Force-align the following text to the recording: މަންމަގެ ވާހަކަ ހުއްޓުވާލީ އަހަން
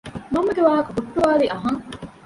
މަންމަގެ 0.33 0.61
ވާހަކަ 0.67 0.91
ހުއްޓުވާލީ 0.97 1.45
އަހަން 1.53 1.79